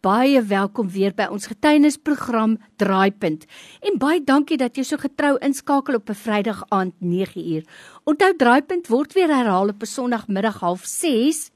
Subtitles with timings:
[0.00, 3.44] baie welkom weer by ons getuienisprogram Draaipunt.
[3.84, 7.64] En baie dankie dat jy so getrou inskakel op 'n Vrydag aand 9uur.
[8.04, 11.50] Onthou Draaipunt word weer herhaal op 'n Sondagmiddag 06:30.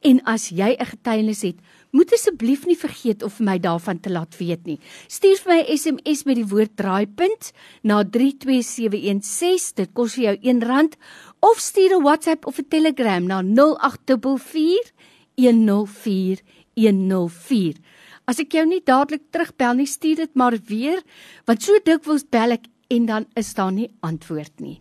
[0.00, 1.56] En as jy 'n getuienis het,
[1.90, 4.78] moet asseblief nie vergeet om vir my daarvan te laat weet nie.
[5.06, 7.52] Stuur vir my 'n SMS met die woord Draaipunt
[7.82, 9.74] na 32716.
[9.74, 10.92] Dit kos vir jou R1
[11.40, 14.92] of stuur 'n WhatsApp of 'n Telegram na 0844
[15.36, 16.40] 104
[16.76, 17.78] 104.
[18.26, 21.02] As ek jou nie dadelik terugbel nie, stuur dit maar weer,
[21.46, 24.80] want so dikwels bel ek en dan is daar nie antwoord nie.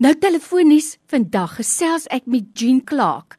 [0.00, 3.36] Nou telefonies vandag gesels ek met Jean Clark.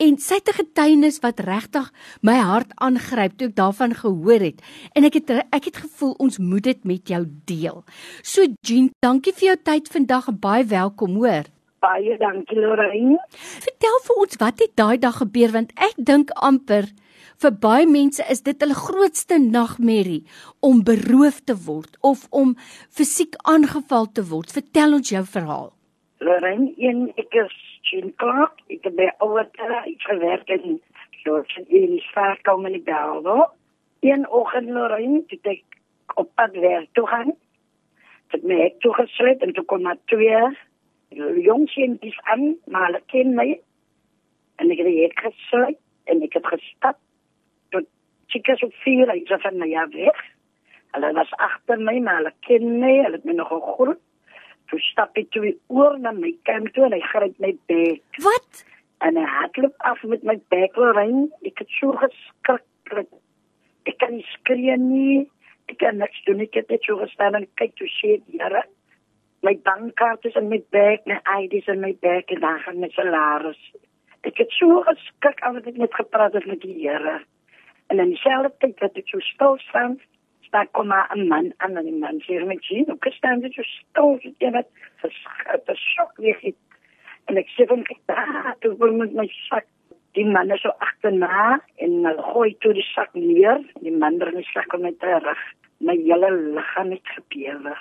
[0.00, 4.62] En sy het 'n getuienis wat regtig my hart aangryp toe ek daarvan gehoor het.
[4.96, 7.84] En ek het ek het gevoel ons moet dit met jou deel.
[8.22, 11.44] So Jean, dankie vir jou tyd vandag en baie welkom, hoor.
[11.80, 13.16] Baie dankie Lorraine.
[13.64, 16.90] Vertel vir ons wat het daai dag gebeur want ek dink amper
[17.40, 20.26] vir baie mense is dit hulle grootste nagmerrie
[20.70, 22.52] om beroof te word of om
[22.98, 24.52] fisiek aangeval te word.
[24.52, 25.72] Vertel ons jou verhaal.
[26.20, 27.56] Lorraine, een ek is
[27.88, 28.60] Jean Clark.
[28.68, 30.80] Ek het by Ouattara gewerk in
[31.24, 33.24] soos in die vaart kom in die bel.
[34.04, 35.80] Een oggend Lorraine, toe ek
[36.20, 37.32] op pad werk toe gaan.
[38.36, 40.50] Het my ek toe gesluit en toe kom maar twee
[41.18, 43.60] jongsientjies aan, maar hulle ken my.
[44.56, 46.98] En ek het hier gesluit en ek het gestap
[47.74, 47.86] tot
[48.26, 50.20] chicas op vier, ek was van my ja weg.
[50.94, 54.00] Hulle was agter my, maar hulle ken my, hulle het my nog gegroet.
[54.70, 58.22] Toe stap ek toe oor na my kamp toe en hy gryp my bek.
[58.22, 58.64] Wat?
[59.02, 61.26] En hy hardloop af met my bek rein.
[61.46, 63.10] Ek het so geskrik.
[63.88, 65.24] Ek kan nie skree nie.
[65.70, 66.42] Ek kan niks doen.
[66.44, 68.62] Ek het net so gestaan en kyk toe sê die Here
[69.42, 72.80] my bankkaart is in my bek, my ID is in my bek en dan gaan
[72.80, 73.60] my salaris.
[74.28, 77.20] Ek het so geskrik af dat ek net gepraat het met die Here.
[77.88, 79.96] En in dieselfde tyd wat ek so stil staan,
[80.44, 83.40] staan kom maar 'n man aan en die man sê met jy, nou kan staan
[83.40, 84.68] jy so stil, jy weet,
[85.00, 86.58] verskrikte sjok weer het.
[87.24, 89.66] En ek sê van ek daar, toe wil met my sak
[90.12, 93.62] Die man is so agterna en hy gooi toe die sak neer.
[93.78, 95.38] Die man bring die sak met terug.
[95.78, 97.76] My hele liggaam het gebewe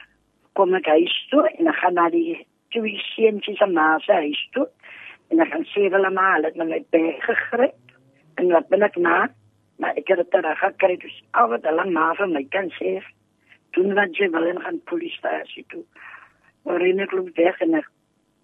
[0.59, 2.36] kom ek huis toe en ek gaan na die
[2.75, 4.66] twee seentjies en ma se huis toe.
[5.31, 7.94] En ek gaan sê hulle maar het my bek gegryp.
[8.42, 9.30] En wat ben ek na?
[9.80, 12.98] Maar ek het dit reg gekry dus al wat hulle ma vir my kan sê
[13.78, 15.86] toen wat jy wil in gaan polisiestasie toe.
[16.68, 17.88] Waarin ek loop weg en ek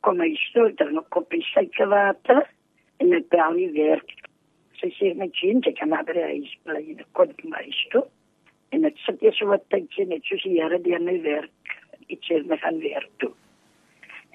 [0.05, 2.45] kom my stoel dan nog kopie suikerwater
[3.03, 4.13] en ek bel nie werk.
[4.79, 8.07] Sy sê my kind ek kan maar by huis bly en ek kom my stoel
[8.71, 11.19] en ek sit hier so wat tydjie net soos die Here deur my
[12.07, 13.31] iets het my gaan werk toe.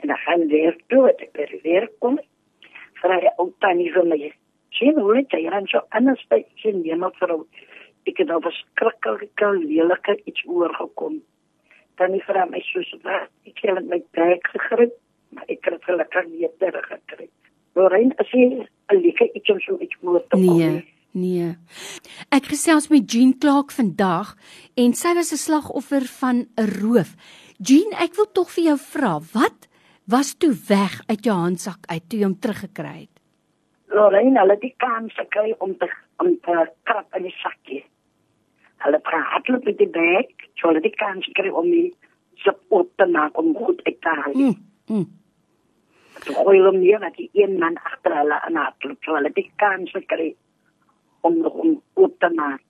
[0.01, 2.19] En dan gaan werk toe, het ek by werk kom,
[3.01, 4.21] vraag jy ook tannie vir my,
[4.77, 7.43] sien hoe het jy dan so anders by, sien jy maar vrou,
[8.09, 11.21] ek het al verskrikkelijke, lelike iets oorgekom.
[12.01, 14.97] Tannie vraag my soos, wat, ek het met my bek gegrip,
[15.37, 17.29] maar ek het gelukkig nie teruggekry.
[17.79, 20.81] Lorraine, as jy een lieke iets om so iets oor te kom, nee.
[21.11, 21.57] Nee.
[22.31, 24.37] Ek gesels met Jean Clark vandag
[24.79, 27.17] en sy was 'n slagoffer van 'n roof.
[27.61, 29.67] Jean, ek wil tog vir jou vra, wat
[30.09, 33.21] was toe weg uit jou handsak uit toe jy hom teruggekry het?
[33.93, 35.91] Lorraine, hulle het die kans gekry om te
[36.25, 36.55] om te
[36.89, 37.83] krap in die sakkie.
[38.81, 41.91] Hulle praat met die bek, so hulle die kans gekry om die
[42.41, 44.33] sop op te maak om goed uit te haal.
[44.33, 44.57] Mm,
[44.89, 45.07] mm.
[46.25, 49.33] Toe gooi hulle nie wat die een man agter hulle aan het loop, so hulle
[49.37, 50.33] die kans gekry
[51.21, 52.65] om nog om op te maak.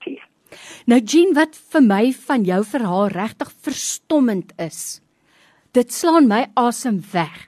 [0.85, 5.01] Nou Jean, wat vir my van jou verhaal regtig verstommend is,
[5.71, 7.47] dit slaan my asem weg,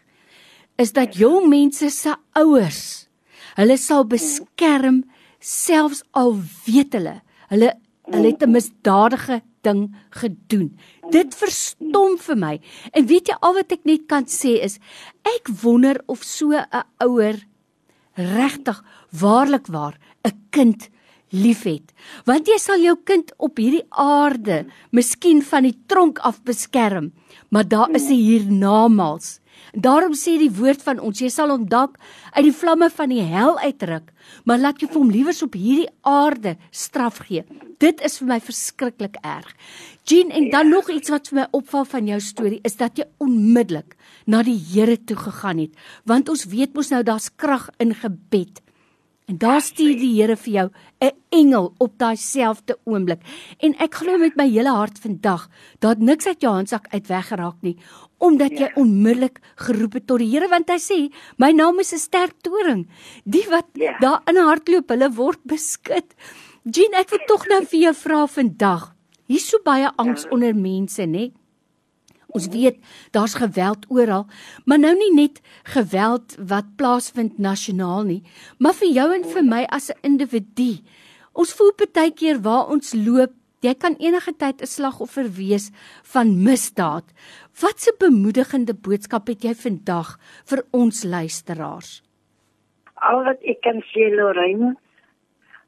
[0.79, 3.07] is dat jong mense se ouers,
[3.55, 5.03] hulle sal beskerm
[5.39, 7.19] selfs al weet hulle,
[7.51, 7.73] hulle
[8.11, 10.77] hulle het 'n misdadige ding gedoen.
[11.11, 12.59] Dit verstom vir my.
[12.91, 14.79] En weet jy al wat ek net kan sê is,
[15.23, 17.39] ek wonder of so 'n ouer
[18.15, 20.89] regtig waarlik waar 'n kind
[21.33, 21.93] liefhet.
[22.29, 24.63] Want jy sal jou kind op hierdie aarde
[24.93, 27.11] miskien van die tronk af beskerm,
[27.49, 29.39] maar daar is 'n hiernamaals.
[29.73, 31.97] Daarom sê die woord van ons, jy sal hom dalk
[32.35, 34.11] uit die vlamme van die hel uitruk,
[34.45, 37.43] maar laat jy vir hom liewers op hierdie aarde straf gee.
[37.79, 39.49] Dit is vir my verskriklik erg.
[40.05, 43.05] Jean, en dan nog iets wat vir my opval van jou storie is dat jy
[43.23, 43.95] onmiddellik
[44.25, 45.73] na die Here toe gegaan het,
[46.05, 48.62] want ons weet mos nou daar's krag in gebed.
[49.25, 53.21] En daar stuur die Here vir jou 'n engel op daai selfde oomblik.
[53.59, 55.49] En ek glo met my hele hart vandag
[55.79, 57.77] dat niks uit jou handsak uit weggeraak nie,
[58.17, 58.75] omdat jy ja.
[58.75, 62.87] onmiddellik geroep het tot die Here want hy sê, "My naam is 'n sterk toring.
[63.23, 63.97] Die wat ja.
[63.99, 66.15] daar in hardloop, hulle word beskud."
[66.63, 68.95] Jean, ek wil tog nou vir jou vra vandag.
[69.27, 71.31] Hier's so baie angs onder mense, né?
[72.33, 72.79] Ons weet
[73.11, 74.25] daar's geweld oral,
[74.65, 75.41] maar nou nie net
[75.75, 78.23] geweld wat plaasvind nasionaal nie,
[78.57, 80.81] maar vir jou en vir my as 'n individu.
[81.33, 83.31] Ons voel baie keer waar ons loop,
[83.61, 85.71] jy kan enige tyd 'n slagoffer wees
[86.03, 87.05] van misdaad.
[87.61, 92.01] Wat 'n bemoedigende boodskap het jy vandag vir ons luisteraars?
[92.95, 94.75] Al wat ek kan sê Lorraine,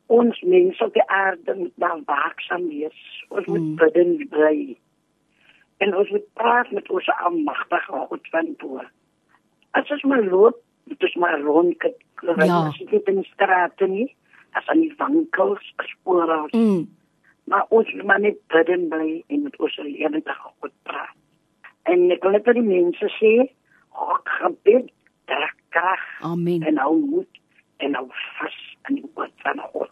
[0.08, 3.26] ons mense op die aarde moet dan waaksaam wees.
[3.30, 3.76] Ons moet Mm.
[3.76, 4.78] bidden bly.
[5.83, 8.81] En ons moet praat met ons almagtige God van bo.
[9.75, 11.98] As ons maar loop, moet ons maar rondkyk.
[12.24, 12.68] Lorraine, Ja.
[12.68, 14.07] As jy dit in die strate nie,
[14.56, 16.48] as aan die winkels, as oral.
[16.51, 16.86] Mm.
[17.51, 21.13] Maar ons moet maar net bidden bly en met ons lewendige God praat.
[21.83, 23.33] En ek wil net vir die mense sê,
[23.89, 24.89] God gebed,
[25.30, 26.63] trek krag Amen.
[26.63, 27.42] en hou moed
[27.83, 28.07] en hou
[28.39, 28.57] vas
[28.88, 29.92] aan die woord van God.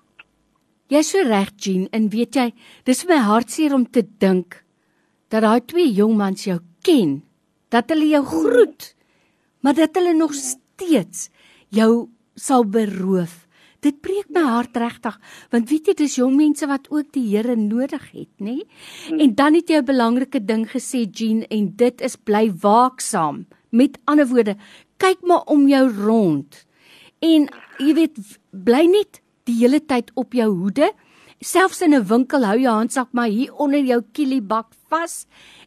[0.88, 2.48] Jy's so reg, Jean, en weet jy,
[2.86, 4.63] dis vir my hartseer om te dink
[5.34, 7.24] dat daai twee jongmans jou ken,
[7.74, 8.92] dat hulle jou groet,
[9.66, 11.32] maar dat hulle nog steeds
[11.74, 13.40] jou sal beroof.
[13.84, 15.16] Dit breek my hart regtig,
[15.52, 18.62] want weet jy, dis jong mense wat ook die Here nodig het, nê?
[19.10, 23.46] En dan het jy 'n belangrike ding gesê, Jean, en dit is bly waaksaam.
[23.72, 24.56] Met ander woorde,
[24.98, 26.66] kyk maar om jou rond.
[27.20, 27.50] En
[27.80, 28.16] jy weet,
[28.52, 30.94] bly net die hele tyd op jou hoede.
[31.44, 35.26] Selfs in 'n winkel hou jou handsak maar hier onder jou kielibak vas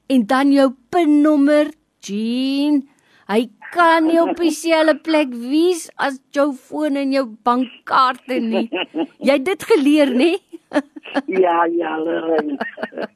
[0.09, 1.69] en dan jou pinnommer,
[2.01, 2.89] Jean.
[3.29, 8.71] Hy kan nie op dieselfde plek wees as jou foon en jou bankkaarte nie.
[9.21, 10.33] Jy het dit geleer, nê?
[11.27, 12.59] Ja, ja, Lorraine.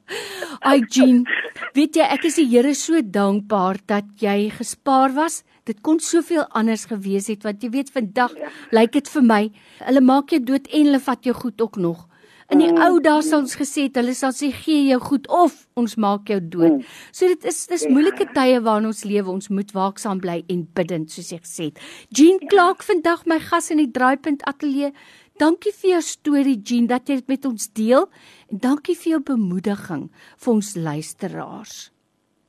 [0.69, 1.25] Ai Jean,
[1.73, 5.43] weet jy ek is die Here so dankbaar dat jy gespaar was.
[5.65, 8.33] Dit kon soveel anders gewees het want jy weet vandag
[8.71, 9.43] lyk dit vir my,
[9.85, 12.07] hulle maak jou dood en hulle vat jou goed ook nog.
[12.51, 15.53] In die ou dae sal ons gesê het hulle sal sê gee jou goed of
[15.79, 16.81] ons maak jou dood.
[17.15, 19.31] So dit is dis moeilike tye waarin ons lewe.
[19.31, 21.79] Ons moet waaksaam bly en bidend soos jy gesê het.
[22.11, 24.91] Jean Clark vandag my gas in die Draaipunt Ateljee.
[25.39, 28.09] Dankie vir jou storie Jean dat jy dit met ons deel
[28.51, 30.09] en dankie vir jou bemoediging
[30.43, 31.79] vir ons luisteraars.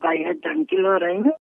[0.02, 1.38] Baie dankie, Lorraine.